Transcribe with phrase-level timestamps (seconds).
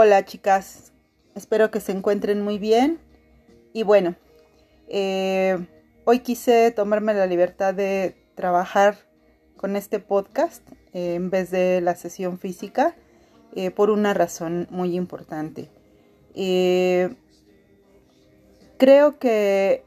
[0.00, 0.92] Hola chicas,
[1.34, 3.00] espero que se encuentren muy bien.
[3.72, 4.14] Y bueno,
[4.86, 5.58] eh,
[6.04, 8.94] hoy quise tomarme la libertad de trabajar
[9.56, 12.94] con este podcast eh, en vez de la sesión física
[13.56, 15.68] eh, por una razón muy importante.
[18.78, 19.84] creo que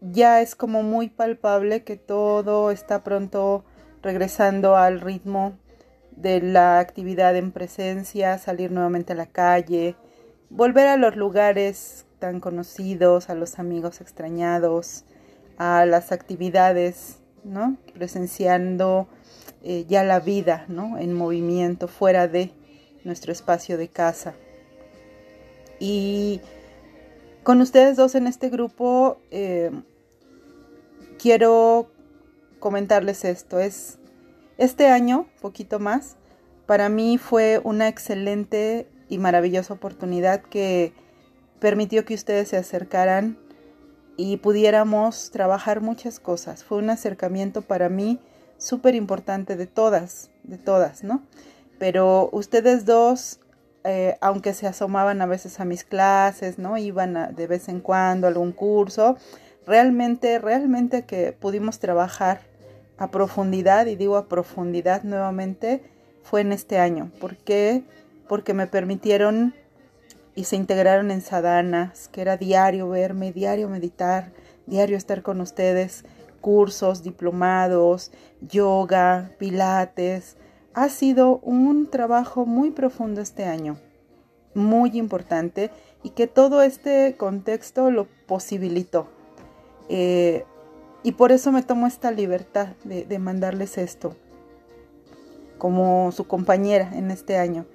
[0.00, 3.64] ya es como muy palpable que todo está pronto
[4.02, 5.56] regresando al ritmo
[6.16, 9.96] de la actividad en presencia, salir nuevamente a la calle,
[10.50, 15.04] volver a los lugares tan conocidos, a los amigos extrañados,
[15.58, 17.76] a las actividades, ¿no?
[17.92, 19.08] Presenciando
[19.62, 20.98] eh, ya la vida, ¿no?
[20.98, 22.52] En movimiento fuera de
[23.04, 24.34] nuestro espacio de casa.
[25.78, 26.40] Y
[27.42, 29.70] con ustedes dos en este grupo eh,
[31.18, 31.90] quiero
[32.58, 33.58] comentarles esto.
[33.58, 33.98] Es
[34.58, 36.16] este año, poquito más,
[36.66, 40.92] para mí fue una excelente y maravillosa oportunidad que
[41.60, 43.38] permitió que ustedes se acercaran
[44.16, 46.64] y pudiéramos trabajar muchas cosas.
[46.64, 48.20] Fue un acercamiento para mí
[48.58, 51.22] súper importante de todas, de todas, ¿no?
[51.78, 53.40] Pero ustedes dos,
[53.82, 56.78] eh, aunque se asomaban a veces a mis clases, ¿no?
[56.78, 59.16] Iban de vez en cuando a algún curso,
[59.66, 62.40] realmente, realmente que pudimos trabajar
[62.98, 65.82] a profundidad, y digo a profundidad nuevamente,
[66.22, 67.10] fue en este año.
[67.20, 67.84] ¿Por qué?
[68.28, 69.54] Porque me permitieron
[70.34, 74.32] y se integraron en sadanas, que era diario verme, diario meditar,
[74.66, 76.04] diario estar con ustedes,
[76.40, 80.36] cursos, diplomados, yoga, pilates.
[80.74, 83.78] Ha sido un trabajo muy profundo este año,
[84.54, 85.70] muy importante,
[86.02, 89.08] y que todo este contexto lo posibilitó.
[89.88, 90.44] Eh,
[91.04, 94.16] y por eso me tomo esta libertad de, mandarles esto
[95.58, 97.66] como su compañera en este año.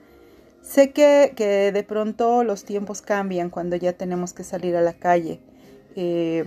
[0.63, 4.93] Sé que, que, de pronto los tiempos cambian cuando ya tenemos que salir a la
[4.93, 5.39] calle.
[5.95, 6.43] Eh,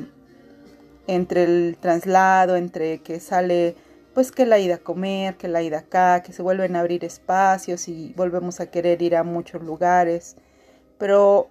[1.07, 3.77] entre el traslado, entre que sale,
[4.13, 7.05] pues que la ida a comer, que la ida acá, que se vuelven a abrir
[7.05, 10.37] espacios y volvemos a querer ir a muchos lugares.
[10.99, 11.49] Pero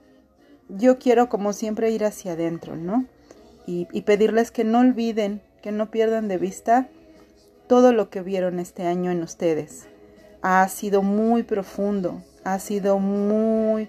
[0.68, 3.06] yo quiero como siempre ir hacia adentro, ¿no?
[3.66, 6.90] Y, pedirles que no olviden, que no pierdan de vista
[7.68, 9.88] todo lo que vieron este año en ustedes.
[10.42, 13.88] Ha sido muy profundo, ha sido muy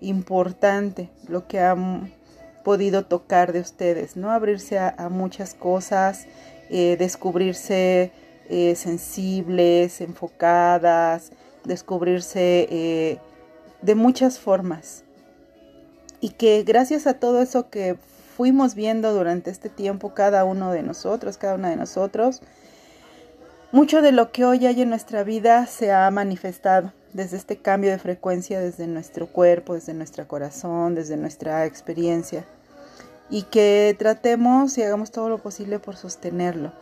[0.00, 2.12] importante lo que han
[2.62, 4.30] podido tocar de ustedes, ¿no?
[4.30, 6.26] Abrirse a, muchas cosas,
[6.70, 8.12] eh, descubrirse
[8.50, 11.32] eh, sensibles, enfocadas,
[11.64, 13.18] descubrirse eh,
[13.82, 15.04] de muchas formas.
[16.20, 17.96] Y que gracias a todo eso que
[18.38, 22.40] fuimos viendo durante este tiempo cada uno de nosotros, cada una de nosotros,
[23.72, 27.90] mucho de lo que hoy hay en nuestra vida se ha manifestado desde este cambio
[27.90, 32.44] de frecuencia, desde nuestro cuerpo, desde nuestro corazón, desde nuestra experiencia.
[33.28, 36.72] Y que tratemos y hagamos todo lo posible por sostenerlo,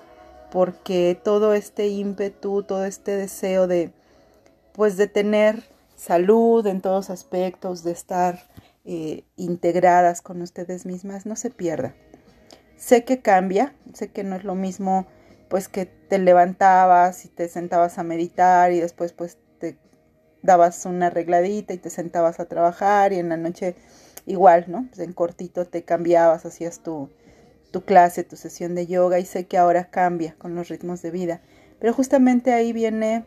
[0.53, 3.93] porque todo este ímpetu, todo este deseo de,
[4.75, 5.62] pues, de tener
[5.97, 8.44] salud en todos aspectos, de estar
[8.87, 11.95] eh, integradas con ustedes mismas, no se pierda.
[12.77, 15.07] Sé que cambia, sé que no es lo mismo
[15.49, 19.77] pues que te levantabas y te sentabas a meditar y después pues te
[20.43, 23.75] dabas una arregladita y te sentabas a trabajar y en la noche
[24.25, 24.87] igual, ¿no?
[24.89, 27.11] Pues en cortito te cambiabas, hacías tu,
[27.73, 31.11] tu clase, tu sesión de yoga y sé que ahora cambia con los ritmos de
[31.11, 31.41] vida.
[31.81, 33.25] Pero justamente ahí viene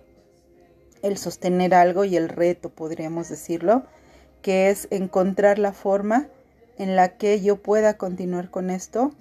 [1.01, 3.85] el sostener algo y el reto, podríamos decirlo,
[4.41, 6.27] que es encontrar la forma
[6.77, 9.11] en la que yo pueda continuar con esto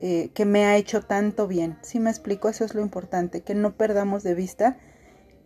[0.00, 1.78] eh, que me ha hecho tanto bien.
[1.82, 4.78] Si me explico, eso es lo importante, que no perdamos de vista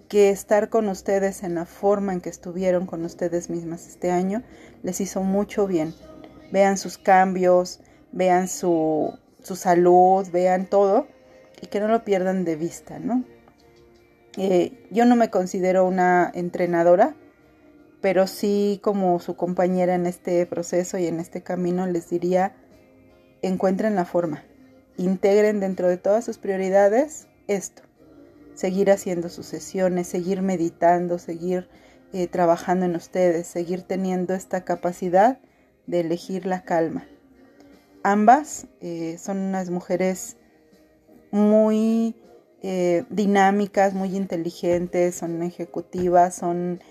[0.08, 4.42] que estar con ustedes en la forma en que estuvieron con ustedes mismas este año
[4.82, 5.94] les hizo mucho bien.
[6.52, 7.80] Vean sus cambios,
[8.12, 11.08] vean su, su salud, vean todo
[11.60, 13.24] y que no lo pierdan de vista, ¿no?
[14.36, 17.14] Eh, yo no me considero una entrenadora,
[18.04, 22.54] pero sí como su compañera en este proceso y en este camino les diría,
[23.40, 24.44] encuentren la forma,
[24.98, 27.80] integren dentro de todas sus prioridades esto,
[28.52, 31.70] seguir haciendo sus sesiones, seguir meditando, seguir
[32.12, 35.38] eh, trabajando en ustedes, seguir teniendo esta capacidad
[35.86, 37.06] de elegir la calma.
[38.02, 40.36] Ambas eh, son unas mujeres
[41.30, 42.14] muy
[42.60, 46.82] eh, dinámicas, muy inteligentes, son ejecutivas, son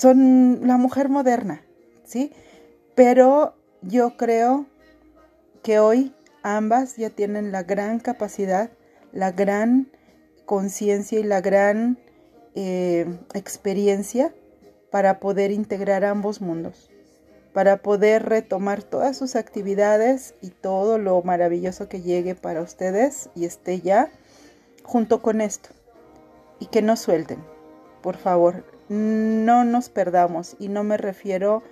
[0.00, 1.62] son la mujer moderna,
[2.04, 2.32] ¿sí?
[2.94, 4.64] Pero yo creo
[5.62, 8.70] que hoy ambas ya tienen la gran capacidad,
[9.12, 9.88] la gran
[10.46, 11.98] conciencia y la gran
[12.54, 14.32] eh, experiencia
[14.90, 16.90] para poder integrar ambos mundos,
[17.52, 23.44] para poder retomar todas sus actividades y todo lo maravilloso que llegue para ustedes y
[23.44, 24.10] esté ya
[24.82, 25.68] junto con esto.
[26.58, 27.38] Y que no suelten,
[28.02, 31.62] por favor, no nos perdamos y no me refiero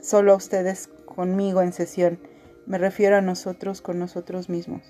[0.00, 2.18] solo a ustedes conmigo en sesión,
[2.66, 4.82] me refiero a nosotros con nosotros mismos.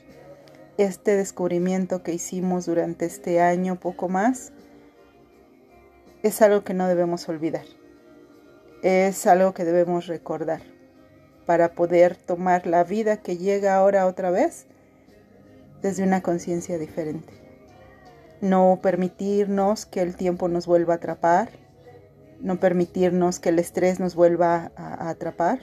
[0.78, 4.52] Este descubrimiento que hicimos durante este año, poco más,
[6.22, 7.64] es algo que no debemos olvidar.
[8.82, 10.62] Es algo que debemos recordar
[11.46, 14.66] para poder tomar la vida que llega ahora otra vez
[15.82, 17.39] desde una conciencia diferente.
[18.40, 21.50] No permitirnos que el tiempo nos vuelva a atrapar,
[22.40, 25.60] no permitirnos que el estrés nos vuelva a, atrapar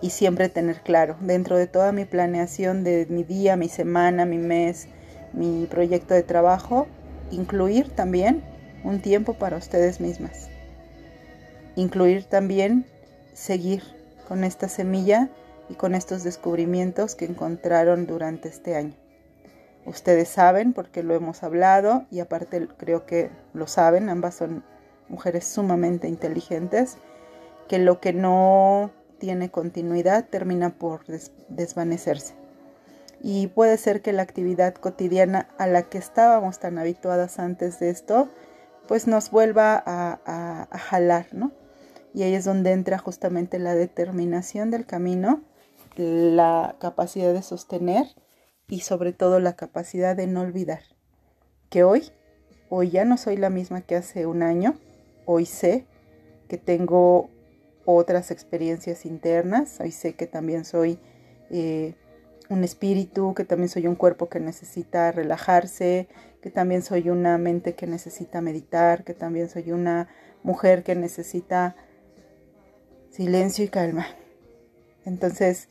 [0.00, 4.38] y siempre tener claro dentro de toda mi planeación de mi día, mi semana, mi
[4.38, 4.88] mes,
[5.32, 6.88] mi proyecto de trabajo,
[7.30, 8.42] incluir también
[8.82, 10.48] un tiempo para ustedes mismas.
[11.76, 12.84] Incluir también
[13.32, 13.82] seguir
[14.26, 15.30] con esta semilla
[15.68, 19.01] y con estos descubrimientos que encontraron durante este año.
[19.84, 24.62] Ustedes saben porque lo hemos hablado y aparte creo que lo saben, ambas son
[25.08, 26.98] mujeres sumamente inteligentes,
[27.68, 31.04] que lo que no tiene continuidad termina por
[31.48, 32.34] desvanecerse.
[33.20, 37.90] Y puede ser que la actividad cotidiana a la que estábamos tan habituadas antes de
[37.90, 38.28] esto,
[38.88, 41.52] pues nos vuelva a, jalar, ¿no?
[42.14, 45.42] Y ahí es donde entra justamente la determinación del camino,
[45.96, 48.06] la capacidad de sostener
[48.72, 50.80] y sobre todo la capacidad de no olvidar
[51.68, 52.10] que hoy,
[52.70, 54.78] hoy ya no soy la misma que hace un año,
[55.26, 55.84] hoy sé
[56.48, 57.28] que tengo
[57.84, 60.98] otras experiencias internas, hoy sé que también soy
[61.50, 61.96] eh,
[62.48, 66.08] un espíritu, que también soy un cuerpo que necesita relajarse,
[66.40, 70.08] que también soy una mente que necesita meditar, que también soy una
[70.42, 71.76] mujer que necesita
[73.10, 74.06] silencio y calma.
[75.04, 75.68] Entonces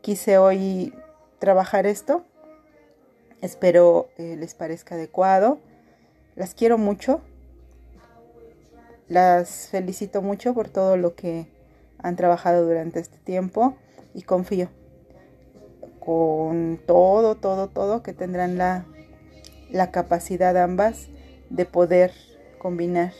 [0.00, 0.92] quise hoy
[1.38, 2.24] trabajar esto.
[3.42, 5.58] Espero eh, les parezca adecuado.
[6.36, 7.20] Las quiero mucho.
[9.08, 11.46] Las felicito mucho por todo lo que
[11.98, 13.76] han trabajado durante este tiempo
[14.14, 14.68] y confío
[16.00, 18.86] con todo, todo, todo que tendrán la,
[19.70, 21.08] la capacidad ambas
[21.50, 22.12] de poder
[22.58, 23.12] combinar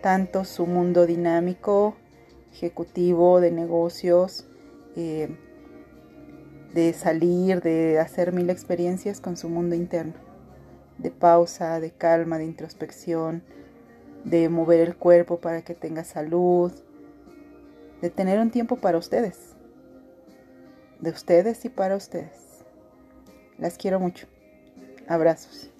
[0.00, 1.94] tanto su mundo dinámico,
[2.52, 4.46] ejecutivo, de negocios,
[4.96, 5.36] eh,
[6.74, 10.14] de salir, de hacer mil experiencias con su mundo interno,
[10.98, 13.42] de pausa, de calma, de introspección,
[14.24, 16.72] de mover el cuerpo para que tenga salud,
[18.00, 19.54] de tener un tiempo para ustedes,
[21.00, 22.64] de ustedes y para ustedes.
[23.58, 24.26] Las quiero mucho.
[25.06, 25.70] Abrazos.